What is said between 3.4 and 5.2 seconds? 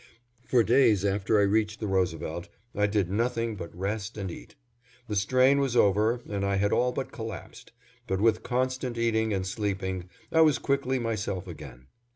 but rest and eat. The